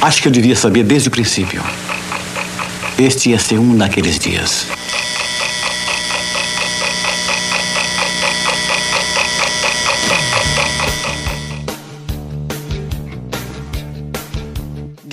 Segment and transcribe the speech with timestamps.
[0.00, 1.62] Acho que eu devia saber desde o princípio.
[2.98, 4.66] Este ia ser um daqueles dias.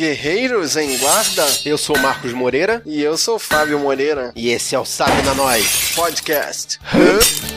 [0.01, 1.45] Guerreiros em Guarda.
[1.63, 2.81] Eu sou Marcos Moreira.
[2.85, 4.31] E eu sou Fábio Moreira.
[4.35, 6.79] E esse é o Sabe na Nós Podcast.
[6.93, 7.50] E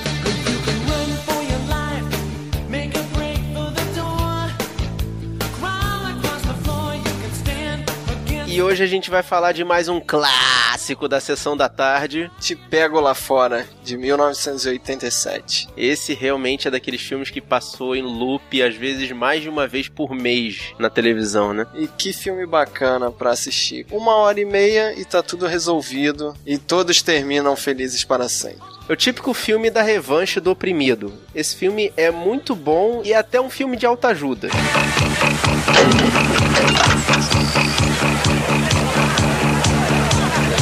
[8.64, 12.30] hoje a gente vai falar de mais um clássico da sessão da tarde.
[12.40, 15.68] Te Pego Lá Fora, de 1987.
[15.76, 19.88] Esse realmente é daqueles filmes que passou em loop, às vezes mais de uma vez
[19.88, 21.66] por mês na televisão, né?
[21.74, 23.86] E que filme bacana pra assistir.
[23.90, 26.34] Uma hora e meia e tá tudo resolvido.
[26.46, 28.62] E todos terminam felizes para sempre.
[28.88, 31.12] É o típico filme da revanche do oprimido.
[31.34, 34.48] Esse filme é muito bom e é até um filme de alta ajuda.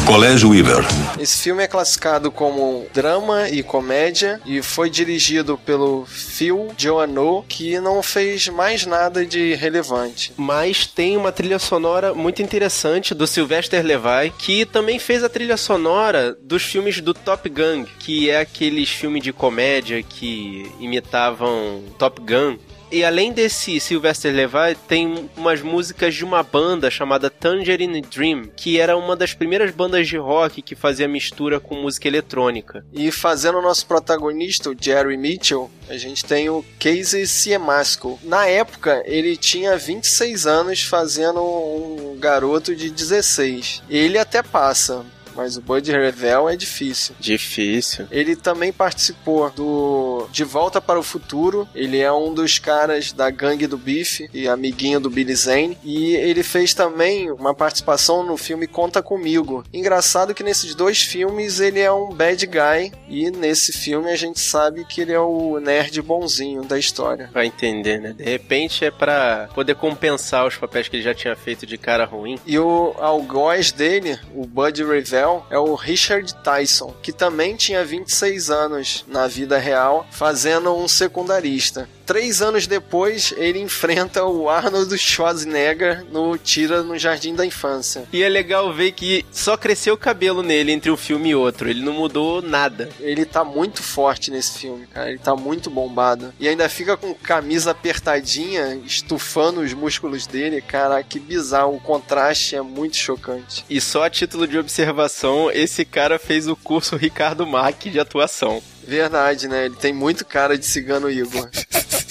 [0.07, 0.85] Colégio Weaver.
[1.19, 7.79] Esse filme é classificado como drama e comédia e foi dirigido pelo Phil Joannou, que
[7.79, 10.33] não fez mais nada de relevante.
[10.37, 15.57] Mas tem uma trilha sonora muito interessante do Sylvester Levi, que também fez a trilha
[15.57, 22.21] sonora dos filmes do Top Gun, que é aqueles filmes de comédia que imitavam Top
[22.21, 22.59] Gun.
[22.93, 28.79] E além desse Sylvester Levi, tem umas músicas de uma banda chamada Tangerine Dream, que
[28.79, 32.85] era uma das primeiras bandas de rock que fazia mistura com música eletrônica.
[32.93, 38.21] E fazendo o nosso protagonista, o Jerry Mitchell, a gente tem o Casey Siemasco.
[38.23, 43.85] Na época, ele tinha 26 anos fazendo um garoto de 16.
[43.89, 45.03] Ele até passa,
[45.35, 47.15] mas o Bud Revell é difícil.
[47.19, 48.07] Difícil.
[48.11, 51.69] Ele também participou do De Volta para o Futuro.
[51.75, 55.79] Ele é um dos caras da gangue do Biff e amiguinho do Billy Zane.
[55.85, 59.65] E ele fez também uma participação no filme Conta Comigo.
[59.73, 64.41] Engraçado que nesses dois filmes ele é um bad guy e nesse filme a gente
[64.41, 67.31] sabe que ele é o nerd bonzinho da história.
[67.33, 68.13] Vai entender, né?
[68.13, 72.05] De repente é para poder compensar os papéis que ele já tinha feito de cara
[72.05, 72.39] ruim.
[72.47, 78.51] E o algoz dele, o Bud Revell, é o Richard Tyson, que também tinha 26
[78.51, 81.89] anos na vida real, fazendo um secundarista.
[82.13, 88.05] Três anos depois, ele enfrenta o Arnold Schwarzenegger no Tira no Jardim da Infância.
[88.13, 91.71] E é legal ver que só cresceu o cabelo nele entre um filme e outro.
[91.71, 92.91] Ele não mudou nada.
[93.01, 95.09] Ele tá muito forte nesse filme, cara.
[95.09, 96.35] Ele tá muito bombado.
[96.39, 100.61] E ainda fica com camisa apertadinha, estufando os músculos dele.
[100.61, 101.77] Cara, que bizarro.
[101.77, 103.65] O contraste é muito chocante.
[103.71, 108.63] E só a título de observação, esse cara fez o curso Ricardo Mack de atuação.
[108.87, 109.67] Verdade, né?
[109.67, 111.49] Ele tem muito cara de cigano Igor.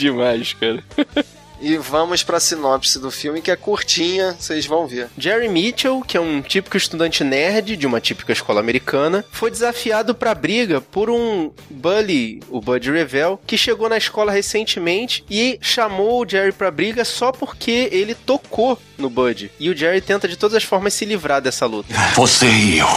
[0.00, 0.82] Demais, cara.
[1.60, 5.08] E vamos para a sinopse do filme, que é curtinha, vocês vão ver.
[5.18, 10.14] Jerry Mitchell, que é um típico estudante nerd de uma típica escola americana, foi desafiado
[10.14, 16.24] para briga por um bully, o Bud Revell, que chegou na escola recentemente e chamou
[16.24, 19.50] o Jerry pra briga só porque ele tocou no Bud.
[19.60, 21.92] E o Jerry tenta de todas as formas se livrar dessa luta.
[22.14, 22.88] Você e eu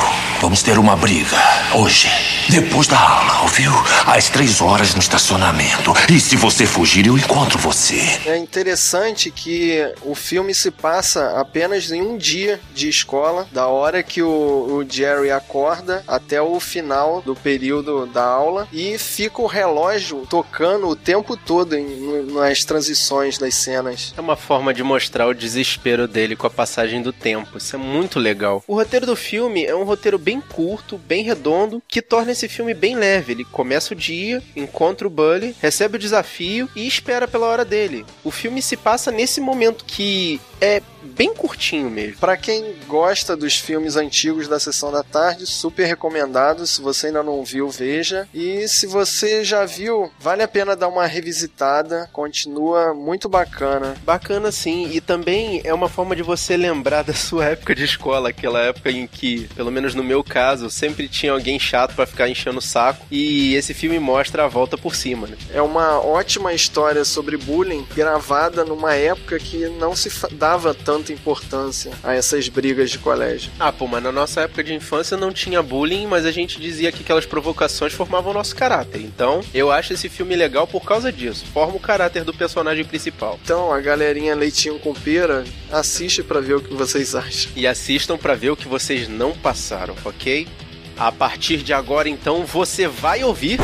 [0.44, 1.38] vamos ter uma briga
[1.73, 2.09] hoje.
[2.50, 3.72] Depois da aula, ouviu?
[4.06, 5.94] Às três horas no estacionamento.
[6.12, 8.19] E se você fugir, eu encontro você.
[8.25, 14.03] É interessante que o filme se passa apenas em um dia de escola, da hora
[14.03, 19.47] que o, o Jerry acorda até o final do período da aula, e fica o
[19.47, 24.14] relógio tocando o tempo todo em, nas transições das cenas.
[24.16, 27.58] É uma forma de mostrar o desespero dele com a passagem do tempo.
[27.58, 28.64] Isso é muito legal.
[28.68, 32.75] O roteiro do filme é um roteiro bem curto, bem redondo, que torna esse filme
[32.75, 33.34] bem leve.
[33.34, 38.06] Ele começa o dia, encontra o Bully, recebe o desafio e espera pela hora dele.
[38.24, 42.18] O filme se passa nesse momento que é bem curtinho mesmo.
[42.19, 46.66] Para quem gosta dos filmes antigos da sessão da tarde, super recomendado.
[46.66, 48.28] Se você ainda não viu, veja.
[48.34, 52.09] E se você já viu, vale a pena dar uma revisitada.
[52.12, 53.96] Continua muito bacana.
[54.03, 58.29] Bacana sim, e também é uma forma de você lembrar da sua época de escola,
[58.29, 62.29] aquela época em que, pelo menos no meu caso, sempre tinha alguém chato para ficar
[62.29, 63.05] enchendo o saco.
[63.11, 65.28] E esse filme mostra a volta por cima.
[65.28, 65.38] Né?
[65.53, 71.91] É uma ótima história sobre bullying gravada numa época que não se dava tanta importância
[72.03, 73.51] a essas brigas de colégio.
[73.59, 76.91] Ah, pô, mas na nossa época de infância não tinha bullying, mas a gente dizia
[76.91, 79.01] que aquelas provocações formavam o nosso caráter.
[79.01, 81.45] Então, eu acho esse filme legal por causa disso.
[81.51, 83.40] Forma o caráter do personagem principal.
[83.43, 87.51] Então, a galerinha leitinho com pera, assiste para ver o que vocês acham.
[87.55, 90.47] E assistam para ver o que vocês não passaram, ok?
[90.95, 93.59] A partir de agora, então, você vai ouvir.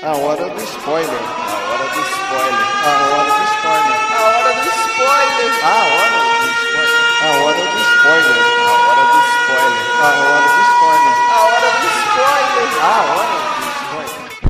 [0.00, 1.08] A hora do spoiler.
[1.10, 2.68] A hora do spoiler.
[2.84, 3.98] A hora do spoiler.
[4.12, 5.64] A hora do spoiler.
[5.64, 6.17] A hora
[7.20, 8.38] a hora do spoiler.
[8.60, 9.84] A hora do spoiler.
[9.98, 11.14] A hora do spoiler.
[11.28, 12.70] A hora do spoiler.
[12.80, 13.66] A hora do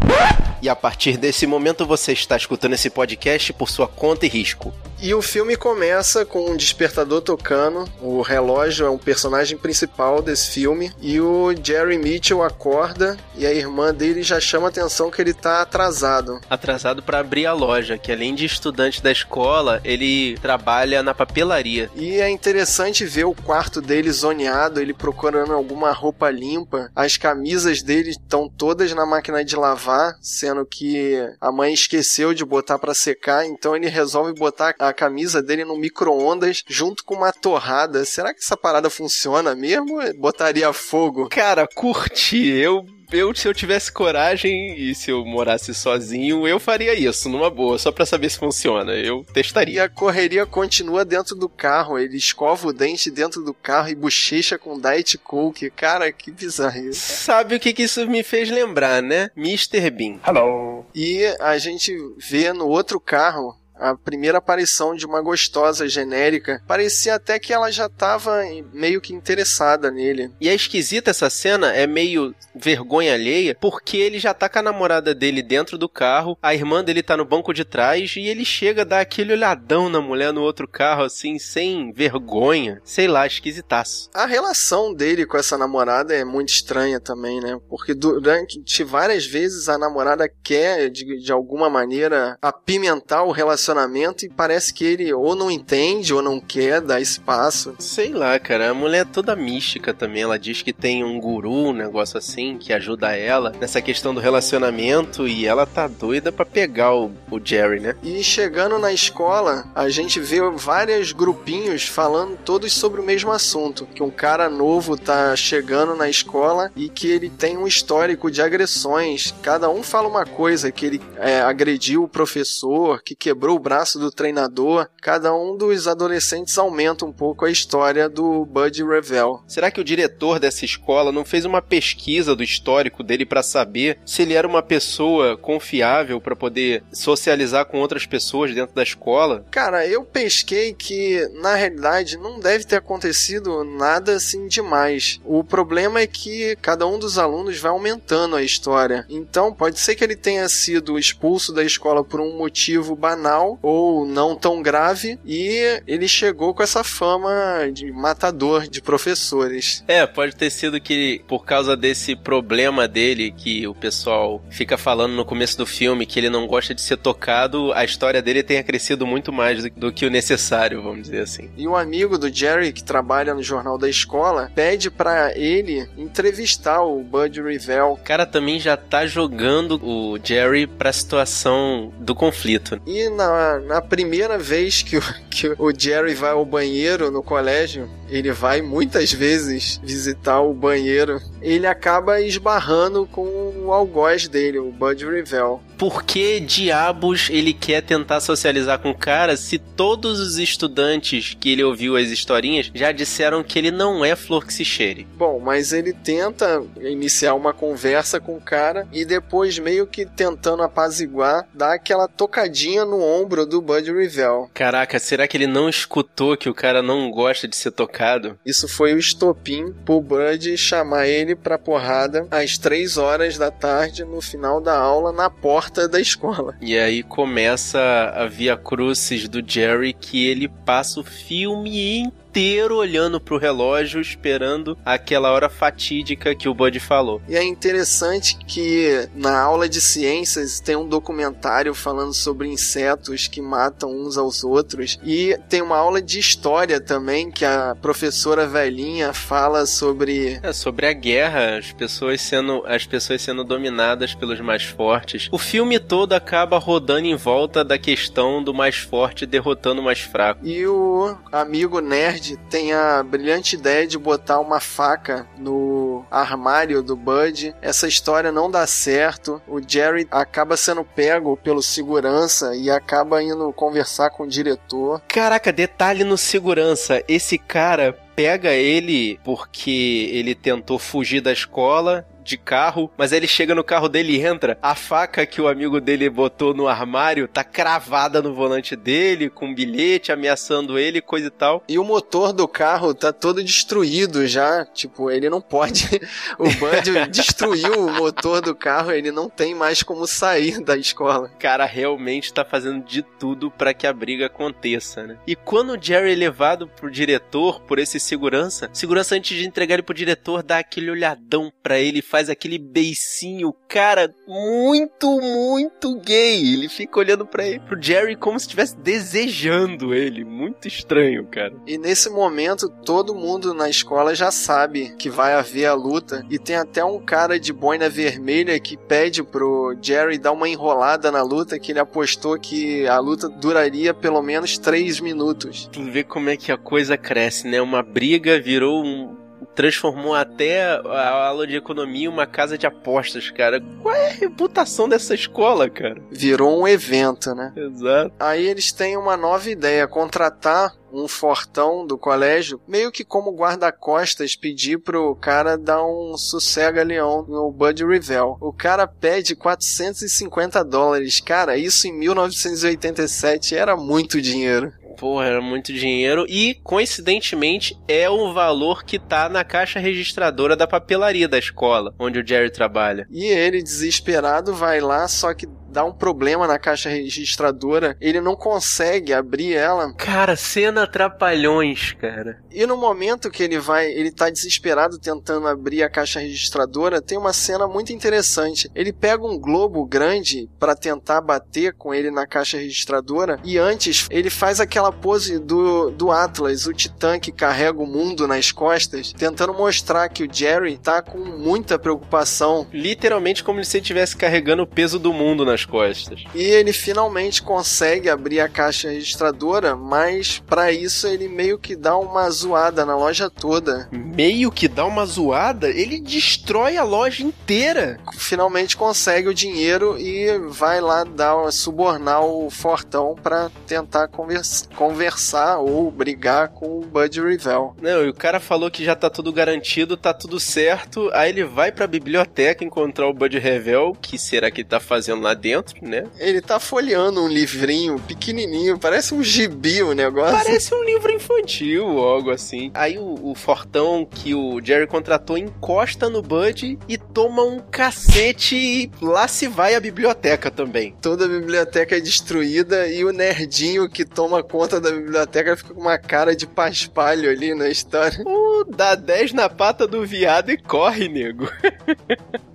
[0.05, 0.59] spoiler.
[0.61, 4.73] E a partir desse momento você está escutando esse podcast por sua conta e risco.
[5.00, 7.89] E o filme começa com um despertador tocando.
[8.03, 10.93] O relógio é um personagem principal desse filme.
[11.00, 15.33] E o Jerry Mitchell acorda e a irmã dele já chama a atenção que ele
[15.33, 16.41] tá atrasado.
[16.50, 21.89] Atrasado para abrir a loja, que além de estudante da escola, ele trabalha na papelaria.
[21.95, 26.91] E é interessante ver o quarto dele zoneado, ele procurando alguma roupa limpa.
[26.95, 32.45] As camisas dele estão todas na máquina de lavar, sendo que a mãe esqueceu de
[32.45, 37.32] botar para secar, então ele resolve botar a camisa dele no micro-ondas junto com uma
[37.32, 38.05] torrada.
[38.05, 39.99] Será que essa parada funciona mesmo?
[40.17, 41.29] Botaria fogo?
[41.29, 42.46] Cara, curti.
[42.46, 47.49] Eu eu, se eu tivesse coragem e se eu morasse sozinho, eu faria isso, numa
[47.49, 48.93] boa, só pra saber se funciona.
[48.93, 49.75] Eu testaria.
[49.75, 51.99] E a correria continua dentro do carro.
[51.99, 55.70] Ele escova o dente dentro do carro e bochecha com Diet Coke.
[55.70, 57.00] Cara, que bizarro isso.
[57.25, 59.31] Sabe o que, que isso me fez lembrar, né?
[59.35, 59.90] Mr.
[59.90, 60.19] Bean.
[60.26, 60.85] Hello.
[60.94, 67.15] E a gente vê no outro carro a primeira aparição de uma gostosa genérica, parecia
[67.15, 68.43] até que ela já estava
[68.73, 70.31] meio que interessada nele.
[70.41, 74.63] E é esquisita essa cena, é meio vergonha alheia, porque ele já tá com a
[74.63, 78.45] namorada dele dentro do carro, a irmã dele tá no banco de trás e ele
[78.45, 82.81] chega a dar aquele olhadão na mulher no outro carro, assim, sem vergonha.
[82.85, 84.11] Sei lá, esquisitaço.
[84.13, 87.59] A relação dele com essa namorada é muito estranha também, né?
[87.69, 94.25] Porque durante várias vezes a namorada quer, de, de alguma maneira, apimentar o relacionamento relacionamento
[94.25, 97.75] e parece que ele ou não entende ou não quer dar espaço.
[97.79, 98.70] Sei lá, cara.
[98.70, 100.23] A mulher é toda mística também.
[100.23, 104.20] Ela diz que tem um guru, um negócio assim, que ajuda ela nessa questão do
[104.20, 107.94] relacionamento e ela tá doida para pegar o, o Jerry, né?
[108.03, 113.87] E chegando na escola, a gente vê vários grupinhos falando todos sobre o mesmo assunto.
[113.87, 118.41] Que um cara novo tá chegando na escola e que ele tem um histórico de
[118.41, 119.35] agressões.
[119.43, 123.99] Cada um fala uma coisa, que ele é, agrediu o professor, que quebrou o braço
[123.99, 129.43] do treinador, cada um dos adolescentes aumenta um pouco a história do Bud Revell.
[129.49, 133.99] Será que o diretor dessa escola não fez uma pesquisa do histórico dele para saber
[134.07, 139.45] se ele era uma pessoa confiável para poder socializar com outras pessoas dentro da escola?
[139.51, 145.21] Cara, eu pesquei que na realidade não deve ter acontecido nada assim demais.
[145.25, 149.05] O problema é que cada um dos alunos vai aumentando a história.
[149.09, 154.05] Então, pode ser que ele tenha sido expulso da escola por um motivo banal ou
[154.05, 159.85] não tão grave e ele chegou com essa fama de matador de professores.
[159.87, 165.15] É, pode ter sido que por causa desse problema dele que o pessoal fica falando
[165.15, 168.62] no começo do filme que ele não gosta de ser tocado, a história dele tenha
[168.62, 171.50] crescido muito mais do, do que o necessário, vamos dizer assim.
[171.56, 176.83] E um amigo do Jerry que trabalha no jornal da escola pede para ele entrevistar
[176.83, 177.93] o Bud Revell.
[177.93, 182.81] O cara também já tá jogando o Jerry pra situação do conflito.
[182.87, 187.88] E na na, primeira vez que o, que o Jerry vai ao banheiro no colégio,
[188.09, 194.71] ele vai muitas vezes visitar o banheiro, ele acaba esbarrando com o algoz dele, o
[194.71, 195.61] Bud Revell.
[195.77, 201.53] Por que diabos ele quer tentar socializar com o cara se todos os estudantes que
[201.53, 205.07] ele ouviu as historinhas já disseram que ele não é flor que se cheire?
[205.17, 210.65] Bom, mas ele tenta iniciar uma conversa com o cara e depois meio que tentando
[210.65, 214.50] apaziguar, dá aquela tocadinha no ombro do Bud Revell.
[214.53, 217.98] Caraca, será que ele não escutou que o cara não gosta de ser tocado?
[218.45, 224.05] Isso foi o estopim pro Bud chamar ele pra porrada às três horas da tarde
[224.05, 226.55] no final da aula na porta porta da escola.
[226.61, 227.78] E aí começa
[228.14, 234.00] a via crucis do Jerry que ele passa o filme inteiro inteiro olhando pro relógio,
[234.00, 237.23] esperando aquela hora fatídica que o Bud falou.
[237.26, 243.40] E é interessante que na aula de ciências tem um documentário falando sobre insetos que
[243.40, 244.99] matam uns aos outros.
[245.02, 250.38] E tem uma aula de história também que a professora velhinha fala sobre.
[250.42, 255.28] É, sobre a guerra, as pessoas sendo, as pessoas sendo dominadas pelos mais fortes.
[255.32, 260.00] O filme todo acaba rodando em volta da questão do mais forte derrotando o mais
[260.00, 260.47] fraco.
[260.47, 266.83] E o amigo nerd nerd tem a brilhante ideia de botar uma faca no armário
[266.83, 267.55] do Bud.
[267.63, 269.41] Essa história não dá certo.
[269.47, 275.01] O Jerry acaba sendo pego pelo segurança e acaba indo conversar com o diretor.
[275.09, 277.03] Caraca, detalhe no segurança.
[277.09, 283.26] Esse cara pega ele porque ele tentou fugir da escola de carro, mas aí ele
[283.26, 284.58] chega no carro dele e entra.
[284.62, 289.47] A faca que o amigo dele botou no armário tá cravada no volante dele, com
[289.47, 291.62] um bilhete ameaçando ele, coisa e tal.
[291.68, 294.64] E o motor do carro tá todo destruído já.
[294.66, 295.88] Tipo, ele não pode.
[296.38, 301.30] o Bud destruiu o motor do carro, ele não tem mais como sair da escola.
[301.35, 305.16] O cara realmente tá fazendo de tudo para que a briga aconteça, né?
[305.26, 309.75] E quando o Jerry é levado pro diretor, por esse segurança, segurança antes de entregar
[309.75, 316.55] ele pro diretor, dá aquele olhadão pra ele, faz aquele beicinho, cara, muito, muito gay.
[316.55, 320.25] Ele fica olhando para ele, pro Jerry como se estivesse desejando ele.
[320.25, 321.55] Muito estranho, cara.
[321.67, 326.25] E nesse momento, todo mundo na escola já sabe que vai haver a luta.
[326.31, 331.11] E tem até um cara de boina vermelha que pede pro Jerry dar uma enrolada
[331.11, 335.69] na luta, que ele apostou que a luta duraria pelo menos três minutos.
[335.73, 337.61] Tu vê como é que a coisa cresce, né?
[337.61, 339.17] Uma briga virou um,
[339.59, 343.61] transformou até a aula de economia em uma casa de apostas, cara.
[343.83, 346.00] Qual é a reputação dessa escola, cara?
[346.12, 347.53] Virou um evento, né?
[347.57, 348.12] Exato.
[348.21, 354.37] Aí eles têm uma nova ideia, contratar um fortão do colégio, meio que como guarda-costas
[354.37, 358.38] pedir pro cara dar um sossega-leão no Bud Revell.
[358.41, 361.19] O cara pede 450 dólares.
[361.19, 366.26] Cara, isso em 1987 era muito dinheiro porra, era muito dinheiro.
[366.28, 372.19] E, coincidentemente, é o valor que tá na caixa registradora da papelaria da escola, onde
[372.19, 373.07] o Jerry trabalha.
[373.11, 378.35] E ele, desesperado, vai lá, só que dá um problema na caixa registradora, ele não
[378.35, 379.93] consegue abrir ela.
[379.95, 382.43] Cara, cena trapalhões, cara.
[382.51, 387.19] E no momento que ele vai, ele tá desesperado tentando abrir a caixa registradora, tem
[387.19, 388.71] uma cena muito interessante.
[388.75, 394.07] Ele pega um globo grande para tentar bater com ele na caixa registradora e antes
[394.11, 399.13] ele faz aquela pose do, do Atlas, o titã que carrega o mundo nas costas,
[399.13, 402.67] tentando mostrar que o Jerry tá com muita preocupação.
[402.73, 406.25] Literalmente como se ele estivesse carregando o peso do mundo nas costas.
[406.35, 411.97] E ele finalmente consegue abrir a caixa registradora, mas para isso ele meio que dá
[411.97, 413.88] uma zoada na loja toda.
[413.93, 415.69] Meio que dá uma zoada?
[415.69, 417.99] Ele destrói a loja inteira.
[418.17, 425.59] Finalmente consegue o dinheiro e vai lá dar subornar o Fortão para tentar conversa, conversar
[425.59, 427.77] ou brigar com o Bud Revell.
[427.81, 431.11] Não, e o cara falou que já tá tudo garantido, tá tudo certo.
[431.12, 435.23] Aí ele vai pra biblioteca encontrar o Bud Revell, que será que ele tá fazendo
[435.23, 435.48] lá dentro,
[435.83, 436.05] né?
[436.19, 440.37] Ele tá folheando um livrinho pequenininho, parece um gibi o negócio.
[440.37, 442.71] Parece um livro infantil, algo assim.
[442.75, 448.57] Aí o, o fortão que o Jerry contratou encosta no Bud e toma um cacete
[448.57, 450.95] e lá se vai a biblioteca também.
[451.00, 455.81] Toda a biblioteca é destruída e o nerdinho que toma conta da biblioteca fica com
[455.81, 458.23] uma cara de paspalho ali na história.
[458.25, 461.49] Uh, dá 10 na pata do viado e corre, nego.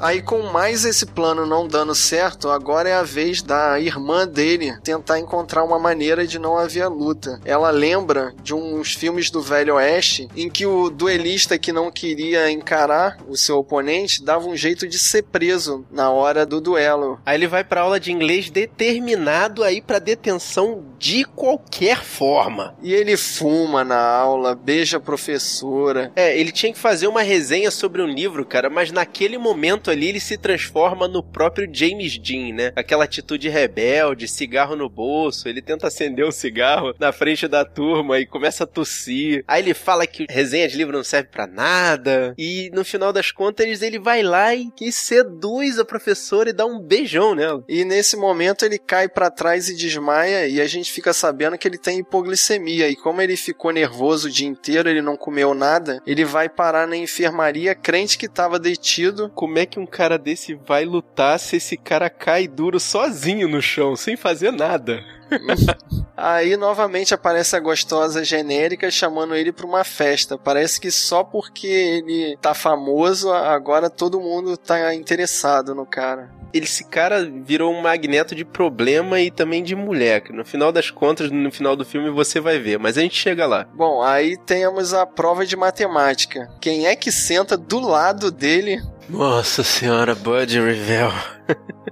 [0.00, 4.76] Aí com mais esse plano não dando certo, agora é a vez da irmã dele
[4.82, 7.40] tentar encontrar uma maneira de não haver luta.
[7.44, 12.50] Ela lembra de uns filmes do Velho Oeste em que o duelista que não queria
[12.50, 17.20] encarar o seu oponente dava um jeito de ser preso na hora do duelo.
[17.24, 22.74] Aí ele vai para aula de inglês determinado aí para detenção de qualquer forma.
[22.82, 26.12] E ele fuma na aula, beija a professora.
[26.14, 30.08] É, ele tinha que fazer uma resenha sobre um livro, cara, mas naquele momento ali
[30.08, 32.72] ele se transforma no próprio James Dean, né?
[32.76, 37.64] Aquela atitude rebelde, cigarro no bolso, ele tenta acender o um cigarro na frente da
[37.64, 39.44] turma e começa a tossir.
[39.46, 42.34] Aí ele fala que resenha de livro não serve para nada.
[42.38, 46.80] E no final das contas ele vai lá e, seduz a professora e dá um
[46.80, 47.64] beijão nela.
[47.68, 51.66] E nesse momento ele cai para trás e desmaia e a gente fica sabendo que
[51.66, 56.02] ele tem hipoglicemia e como ele ficou nervoso o dia inteiro, ele não comeu nada,
[56.06, 59.30] ele vai parar na enfermaria crente que estava detido.
[59.34, 63.62] Como é que um cara desse vai lutar se esse cara cai duro sozinho no
[63.62, 65.02] chão, sem fazer nada?
[66.20, 70.36] Aí novamente aparece a gostosa genérica chamando ele para uma festa.
[70.36, 76.84] Parece que só porque ele tá famoso, agora todo mundo tá interessado no cara esse
[76.84, 80.20] cara virou um magneto de problema e também de mulher.
[80.22, 82.78] Que no final das contas, no final do filme, você vai ver.
[82.78, 83.66] Mas a gente chega lá.
[83.74, 86.50] Bom, aí temos a prova de matemática.
[86.60, 88.80] Quem é que senta do lado dele?
[89.08, 91.12] Nossa senhora, Bud Revell.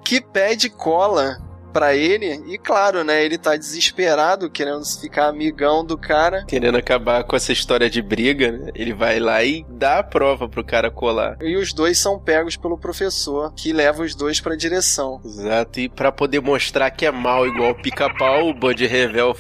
[0.05, 1.39] que pede cola
[1.77, 6.43] pra ele e claro, né, ele tá desesperado, querendo ficar amigão do cara.
[6.47, 8.71] Querendo acabar com essa história de briga, né?
[8.75, 11.37] Ele vai lá e dá a prova pro cara colar.
[11.43, 15.21] E os dois são pegos pelo professor, que leva os dois pra direção.
[15.23, 19.37] Exato, e pra poder mostrar que é mal igual o pica-pau, o Bud Revel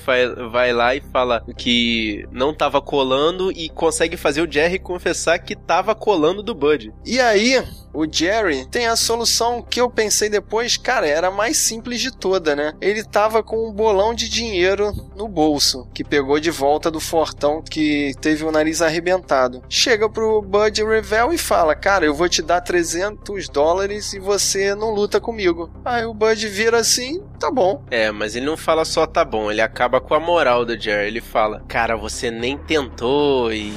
[0.52, 5.56] vai lá e fala que não tava colando e consegue fazer o Jerry confessar que
[5.56, 6.92] tava colando do Bud.
[7.02, 7.64] E aí,
[7.94, 12.56] o Jerry tem a solução que eu pensei depois, cara, era mais simples de toda,
[12.56, 12.72] né?
[12.80, 17.62] Ele tava com um bolão de dinheiro no bolso, que pegou de volta do fortão
[17.62, 19.62] que teve o nariz arrebentado.
[19.68, 24.74] Chega pro Bud Revel e fala: Cara, eu vou te dar 300 dólares e você
[24.74, 25.70] não luta comigo.
[25.84, 27.84] Aí o Bud vira assim: Tá bom.
[27.92, 31.06] É, mas ele não fala só tá bom, ele acaba com a moral do Jerry.
[31.06, 33.72] Ele fala: Cara, você nem tentou e.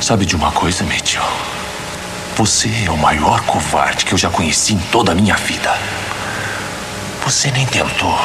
[0.00, 1.22] Sabe de uma coisa, Mitchell?
[2.36, 5.70] Você é o maior covarde que eu já conheci em toda a minha vida.
[7.24, 8.18] Você nem tentou.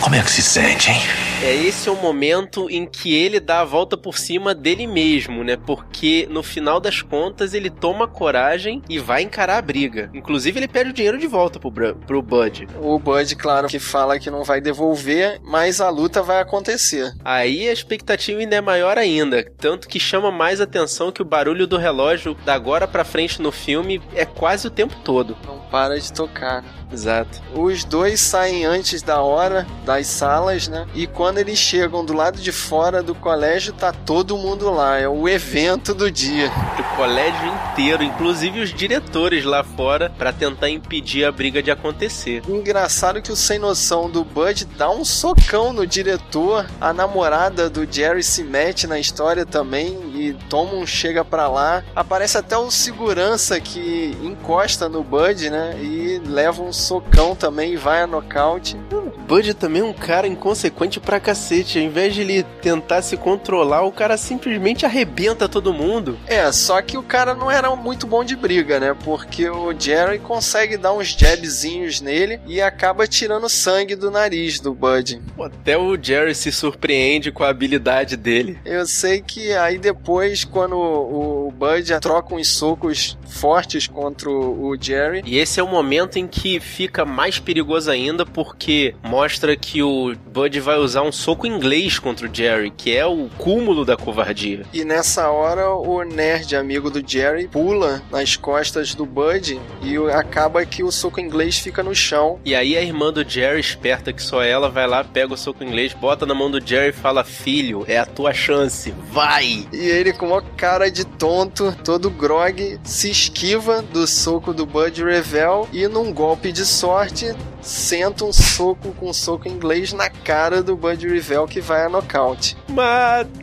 [0.00, 1.02] Como é que se sente, hein?
[1.40, 5.44] É esse é o momento em que ele dá a volta por cima dele mesmo,
[5.44, 5.56] né?
[5.56, 10.10] Porque no final das contas ele toma coragem e vai encarar a briga.
[10.12, 12.66] Inclusive ele pede o dinheiro de volta pro, pro Bud.
[12.80, 17.14] O Bud, claro, que fala que não vai devolver, mas a luta vai acontecer.
[17.24, 21.68] Aí a expectativa ainda é maior ainda, tanto que chama mais atenção que o barulho
[21.68, 25.36] do relógio da agora para frente no filme é quase o tempo todo.
[25.46, 26.64] Não para de tocar.
[26.92, 27.42] Exato.
[27.54, 30.86] Os dois saem antes da hora das salas, né?
[30.94, 34.98] E quando eles chegam do lado de fora do colégio, tá todo mundo lá.
[34.98, 36.50] É o evento do dia.
[36.78, 42.42] O colégio inteiro, inclusive os diretores lá fora, para tentar impedir a briga de acontecer.
[42.48, 46.66] Engraçado que o sem noção do Bud dá um socão no diretor.
[46.80, 51.82] A namorada do Jerry se mete na história também e toma um chega pra lá.
[51.94, 55.76] Aparece até o segurança que encosta no Bud, né?
[55.80, 58.76] E leva um socão também e vai a nocaute.
[58.92, 61.78] O Bud também é um cara inconsequente pra cacete.
[61.78, 66.18] Ao invés de ele tentar se controlar, o cara simplesmente arrebenta todo mundo.
[66.26, 68.96] É, só que o cara não era muito bom de briga, né?
[69.04, 74.74] Porque o Jerry consegue dar uns jabzinhos nele e acaba tirando sangue do nariz do
[74.74, 75.20] Bud.
[75.40, 78.58] Até o Jerry se surpreende com a habilidade dele.
[78.64, 85.22] Eu sei que aí depois, quando o Bud troca uns socos fortes contra o Jerry.
[85.24, 90.14] E esse é o momento em que fica mais perigoso ainda, porque mostra que o
[90.26, 94.64] Bud vai usar um soco inglês contra o Jerry, que é o cúmulo da covardia.
[94.72, 100.64] E nessa hora, o nerd amigo do Jerry pula nas costas do Bud e acaba
[100.64, 102.38] que o soco inglês fica no chão.
[102.44, 105.64] E aí a irmã do Jerry, esperta que só ela, vai lá, pega o soco
[105.64, 109.66] inglês, bota na mão do Jerry e fala: Filho, é a tua chance, vai!
[109.72, 115.02] E ele, com uma cara de tonto, todo grog, se esquiva do soco do Bud
[115.02, 120.62] Revel e num golpe de sorte senta um soco com um soco inglês na cara
[120.62, 122.56] do Bud Revel que vai a nocaute.
[122.68, 123.38] Madeira!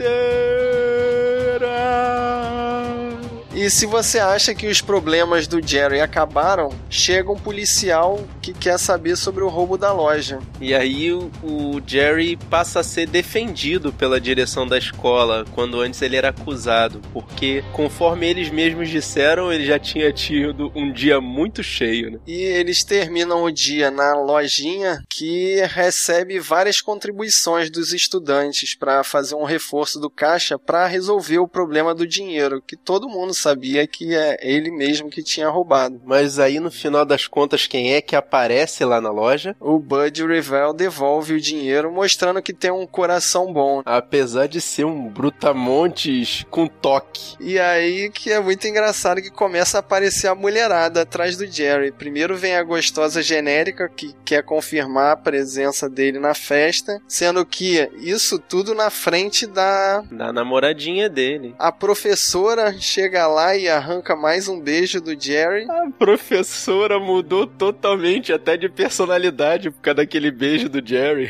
[3.55, 8.77] E se você acha que os problemas do Jerry acabaram, chega um policial que quer
[8.77, 10.39] saber sobre o roubo da loja.
[10.59, 16.01] E aí o, o Jerry passa a ser defendido pela direção da escola, quando antes
[16.01, 21.63] ele era acusado, porque conforme eles mesmos disseram, ele já tinha tido um dia muito
[21.63, 22.11] cheio.
[22.11, 22.19] Né?
[22.27, 29.35] E eles terminam o dia na lojinha que recebe várias contribuições dos estudantes para fazer
[29.35, 34.15] um reforço do caixa para resolver o problema do dinheiro, que todo mundo sabia que
[34.15, 36.01] é ele mesmo que tinha roubado.
[36.03, 39.55] Mas aí no final das contas, quem é que aparece lá na loja?
[39.59, 43.83] O Bud Revel devolve o dinheiro, mostrando que tem um coração bom.
[43.85, 47.35] Apesar de ser um brutamontes com toque.
[47.39, 51.91] E aí que é muito engraçado que começa a aparecer a mulherada atrás do Jerry.
[51.91, 57.89] Primeiro vem a gostosa genérica que quer confirmar a presença dele na festa, sendo que
[57.97, 61.53] isso tudo na frente da da namoradinha dele.
[61.59, 65.69] A professora chega lá e arranca mais um beijo do Jerry.
[65.69, 71.29] A professora mudou totalmente até de personalidade por causa daquele beijo do Jerry.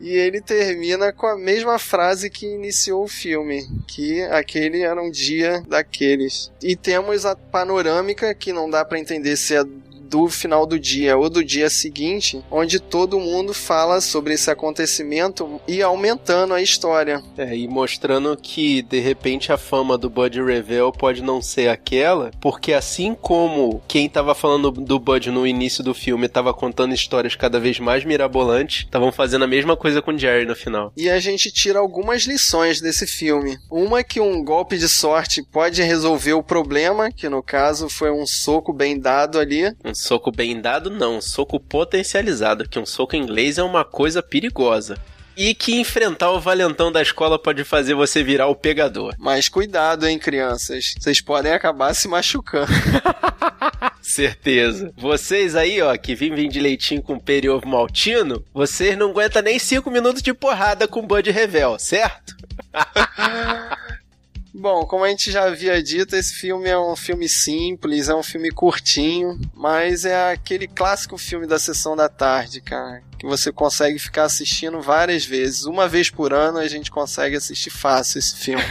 [0.00, 5.08] E ele termina com a mesma frase que iniciou o filme, que aquele era um
[5.08, 6.50] dia daqueles.
[6.60, 9.62] E temos a panorâmica que não dá para entender se é
[10.12, 15.58] do final do dia ou do dia seguinte, onde todo mundo fala sobre esse acontecimento
[15.66, 17.22] e aumentando a história.
[17.38, 22.30] É, e mostrando que de repente a fama do Bud Revel pode não ser aquela,
[22.42, 27.34] porque assim como quem tava falando do Bud no início do filme tava contando histórias
[27.34, 30.92] cada vez mais mirabolantes, estavam fazendo a mesma coisa com Jerry no final.
[30.94, 33.56] E a gente tira algumas lições desse filme.
[33.70, 38.10] Uma é que um golpe de sorte pode resolver o problema, que no caso foi
[38.10, 39.74] um soco bem dado ali.
[39.82, 41.20] Um Soco bem dado, não.
[41.20, 44.98] Soco potencializado, que um soco inglês é uma coisa perigosa.
[45.36, 49.14] E que enfrentar o valentão da escola pode fazer você virar o pegador.
[49.16, 50.94] Mas cuidado, hein, crianças.
[50.98, 52.66] Vocês podem acabar se machucando.
[54.02, 54.92] Certeza.
[54.96, 59.56] Vocês aí, ó, que vivem de leitinho com peri ovo maltino, vocês não aguentam nem
[59.56, 62.36] 5 minutos de porrada com Bud Revel, certo?
[64.54, 68.22] Bom, como a gente já havia dito, esse filme é um filme simples, é um
[68.22, 74.00] filme curtinho, mas é aquele clássico filme da sessão da tarde, cara que você consegue
[74.00, 75.64] ficar assistindo várias vezes.
[75.64, 78.64] Uma vez por ano a gente consegue assistir fácil esse filme.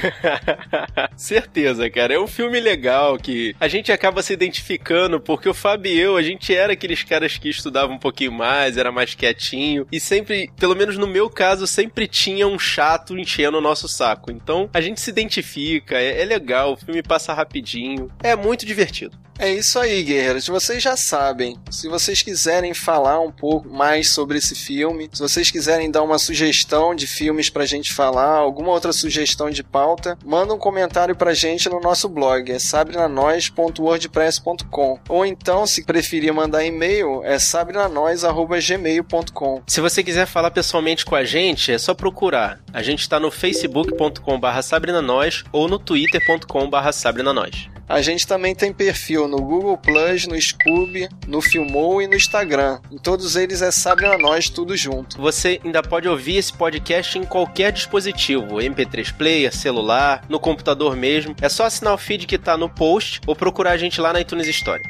[1.15, 2.15] Certeza, cara.
[2.15, 6.17] É um filme legal que a gente acaba se identificando, porque o Fábio e eu,
[6.17, 10.51] a gente era aqueles caras que estudavam um pouquinho mais, era mais quietinho, e sempre,
[10.59, 14.31] pelo menos no meu caso, sempre tinha um chato enchendo o nosso saco.
[14.31, 19.17] Então a gente se identifica, é, é legal, o filme passa rapidinho, é muito divertido.
[19.41, 20.47] É isso aí, guerreiros.
[20.47, 21.57] Vocês já sabem.
[21.71, 26.19] Se vocês quiserem falar um pouco mais sobre esse filme, se vocês quiserem dar uma
[26.19, 31.33] sugestão de filmes pra gente falar, alguma outra sugestão de pauta, manda um comentário pra
[31.33, 34.99] gente no nosso blog, é sabrinanois.wordpress.com.
[35.07, 39.61] Ou então, se preferir mandar e-mail, é sabrinanois.gmail.com.
[39.67, 42.59] Se você quiser falar pessoalmente com a gente, é só procurar.
[42.73, 47.69] A gente está no facebook.com.br sabrinanois ou no twitter.com.br sabrinanois.
[47.91, 52.79] A gente também tem perfil no Google Plus, no Scoob, no Filmou e no Instagram.
[52.89, 55.17] Em todos eles é Sabrina Nós, tudo junto.
[55.21, 61.35] Você ainda pode ouvir esse podcast em qualquer dispositivo, MP3 player, celular, no computador mesmo.
[61.41, 64.21] É só assinar o feed que tá no post ou procurar a gente lá na
[64.21, 64.81] iTunes Store.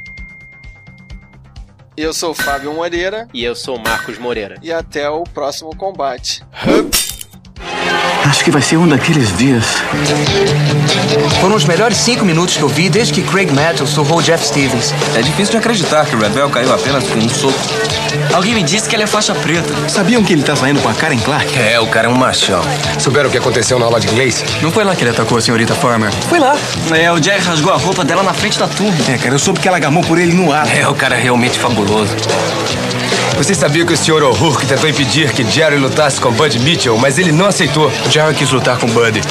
[1.98, 3.28] Eu sou o Fábio Moreira.
[3.34, 4.60] E eu sou o Marcos Moreira.
[4.62, 6.44] E até o próximo combate.
[8.26, 9.84] Acho que vai ser um daqueles dias.
[11.40, 14.46] Foram os melhores cinco minutos que eu vi desde que Craig Matthews surrou o Jeff
[14.46, 14.94] Stevens.
[15.16, 17.60] É difícil de acreditar que o Rebel caiu apenas com um soco.
[18.34, 19.74] Alguém me disse que ele é faixa preta.
[19.90, 21.58] Sabiam que ele tá saindo com a Karen Clark?
[21.58, 22.62] É, o cara é um machão.
[23.00, 24.44] Souberam o que aconteceu na aula de inglês?
[24.62, 26.12] Não foi lá que ele atacou a senhorita Farmer?
[26.30, 26.56] Foi lá.
[26.92, 28.96] É, o Jerry rasgou a roupa dela na frente da turma.
[29.10, 30.68] É, cara, eu soube que ela gamou por ele no ar.
[30.76, 32.16] É, o cara é realmente fabuloso.
[33.38, 34.24] Você sabia que o Sr.
[34.24, 37.92] O'Rourke tentou impedir que Jerry lutasse com Bud Mitchell, mas ele não aceitou.
[38.06, 39.22] O Jerry quis lutar com Bud.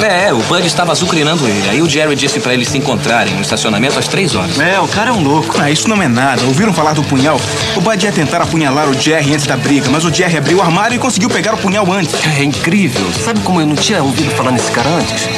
[0.00, 1.68] É, o Bud estava azucrinando ele.
[1.68, 4.58] Aí o Jerry disse para eles se encontrarem no estacionamento às três horas.
[4.58, 5.56] É, o cara é um louco.
[5.58, 6.42] Ah, isso não é nada.
[6.44, 7.40] Ouviram falar do punhal?
[7.76, 10.62] O Bud ia tentar apunhalar o Jerry antes da briga, mas o Jerry abriu o
[10.62, 12.14] armário e conseguiu pegar o punhal antes.
[12.38, 13.06] É incrível.
[13.12, 15.28] Sabe como eu não tinha ouvido falar nesse cara antes?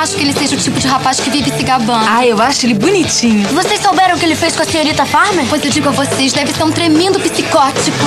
[0.00, 2.06] Acho que ele seja o tipo de rapaz que vive se gabando.
[2.08, 3.46] Ah, eu acho ele bonitinho.
[3.48, 5.44] Vocês souberam o que ele fez com a senhorita Farmer?
[5.46, 7.98] Pois eu digo a vocês, deve ser um tremendo psicótico.